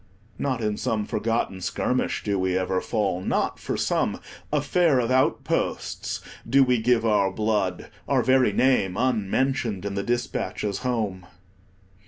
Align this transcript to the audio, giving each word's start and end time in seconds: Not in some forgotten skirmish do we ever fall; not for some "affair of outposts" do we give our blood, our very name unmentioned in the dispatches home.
Not 0.39 0.61
in 0.61 0.77
some 0.77 1.05
forgotten 1.05 1.61
skirmish 1.61 2.23
do 2.23 2.39
we 2.39 2.57
ever 2.57 2.81
fall; 2.81 3.21
not 3.21 3.59
for 3.59 3.77
some 3.77 4.19
"affair 4.51 4.97
of 4.99 5.11
outposts" 5.11 6.21
do 6.49 6.63
we 6.63 6.81
give 6.81 7.05
our 7.05 7.29
blood, 7.31 7.91
our 8.07 8.23
very 8.23 8.51
name 8.51 8.97
unmentioned 8.97 9.85
in 9.85 9.93
the 9.93 10.01
dispatches 10.01 10.79
home. 10.79 11.27